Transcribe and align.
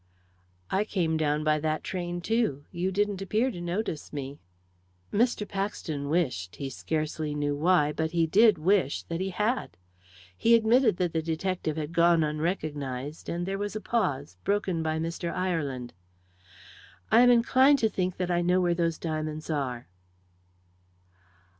"I 0.71 0.83
came 0.83 1.15
down 1.15 1.43
by 1.43 1.59
that 1.59 1.83
train 1.83 2.21
too; 2.21 2.65
you 2.71 2.91
didn't 2.91 3.21
appear 3.21 3.51
to 3.51 3.61
notice 3.61 4.11
me." 4.11 4.39
Mr. 5.13 5.47
Paxton 5.47 6.09
wished 6.09 6.55
he 6.55 6.71
scarcely 6.71 7.35
knew 7.35 7.55
why, 7.55 7.91
but 7.91 8.09
he 8.09 8.25
did 8.25 8.57
wish 8.57 9.03
that 9.03 9.21
he 9.21 9.29
had. 9.29 9.77
He 10.35 10.55
admitted 10.55 10.97
that 10.97 11.13
the 11.13 11.21
detective 11.21 11.77
had 11.77 11.93
gone 11.93 12.23
unrecognised, 12.23 13.29
and 13.29 13.45
there 13.45 13.59
was 13.59 13.75
a 13.75 13.79
pause, 13.79 14.37
broken 14.43 14.81
by 14.81 14.97
Mr. 14.97 15.31
Ireland. 15.31 15.93
"I 17.11 17.21
am 17.21 17.29
inclined 17.29 17.77
to 17.77 17.89
think 17.89 18.17
that 18.17 18.31
I 18.31 18.41
know 18.41 18.59
where 18.59 18.73
those 18.73 18.97
diamonds 18.97 19.51
are." 19.51 19.87